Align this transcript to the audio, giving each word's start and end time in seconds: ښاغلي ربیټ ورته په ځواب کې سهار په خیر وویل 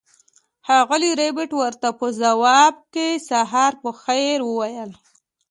ښاغلي 0.67 1.11
ربیټ 1.21 1.51
ورته 1.61 1.89
په 1.99 2.05
ځواب 2.21 2.75
کې 2.93 3.07
سهار 3.29 3.73
په 3.83 3.89
خیر 4.01 4.37
وویل 4.49 4.91